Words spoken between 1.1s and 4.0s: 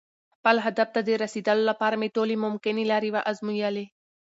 رسېدو لپاره مې ټولې ممکنې لارې وازمویلې.